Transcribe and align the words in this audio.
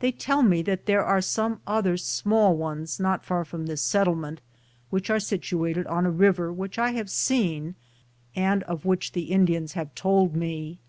They 0.00 0.10
tell 0.10 0.42
me 0.42 0.62
that 0.62 0.86
there 0.86 1.04
are 1.04 1.20
some 1.20 1.60
other 1.64 1.96
small 1.96 2.56
ones 2.56 2.98
not 2.98 3.24
far 3.24 3.44
from 3.44 3.66
this 3.66 3.82
settlement, 3.82 4.40
which 4.90 5.10
are 5.10 5.20
situated 5.20 5.86
on 5.86 6.04
a 6.04 6.10
river 6.10 6.52
which 6.52 6.76
I 6.76 6.90
have 6.90 7.08
seen 7.08 7.76
and 8.34 8.64
of 8.64 8.84
which 8.84 9.12
the 9.12 9.30
Indians 9.30 9.74
have 9.74 9.94
told 9.94 10.34
me. 10.34 10.80